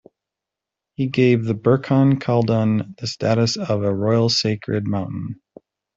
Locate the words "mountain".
4.87-5.39